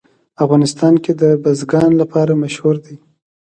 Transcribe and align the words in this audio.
افغانستان 0.43 0.93
د 1.21 1.23
بزګان 1.43 1.91
لپاره 2.01 2.33
مشهور 2.43 2.75
دی. 2.85 2.95